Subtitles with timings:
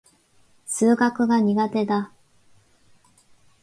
[0.65, 2.11] 数学が苦手だ。